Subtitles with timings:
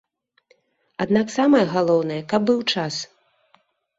[1.05, 2.93] Аднак самае галоўнае, каб быў час.